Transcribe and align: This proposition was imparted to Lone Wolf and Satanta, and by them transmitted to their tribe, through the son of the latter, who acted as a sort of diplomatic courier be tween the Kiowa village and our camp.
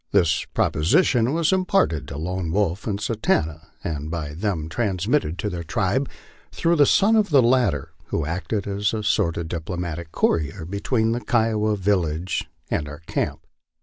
This 0.11 0.45
proposition 0.45 1.31
was 1.31 1.53
imparted 1.53 2.07
to 2.07 2.17
Lone 2.17 2.49
Wolf 2.51 2.87
and 2.87 2.99
Satanta, 2.99 3.67
and 3.83 4.09
by 4.09 4.33
them 4.33 4.67
transmitted 4.67 5.37
to 5.37 5.47
their 5.47 5.63
tribe, 5.63 6.09
through 6.51 6.77
the 6.77 6.87
son 6.87 7.15
of 7.15 7.29
the 7.29 7.43
latter, 7.43 7.93
who 8.07 8.25
acted 8.25 8.65
as 8.65 8.95
a 8.95 9.03
sort 9.03 9.37
of 9.37 9.47
diplomatic 9.47 10.11
courier 10.11 10.65
be 10.65 10.79
tween 10.79 11.11
the 11.11 11.21
Kiowa 11.21 11.75
village 11.77 12.49
and 12.71 12.89
our 12.89 13.01
camp. 13.05 13.45